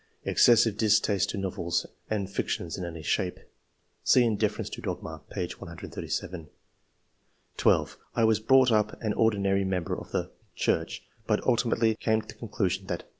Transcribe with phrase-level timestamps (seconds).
[0.25, 3.39] Excessive distaste to novels and fictions in any shape.''
[4.03, 5.47] (See ''Indifference to dogma" p.
[5.59, 6.49] 137)
[7.57, 7.97] 12.
[8.15, 10.31] "I was brought up an ordinary member of the...
[10.55, 13.03] Church, but ultimately came to the conclusion that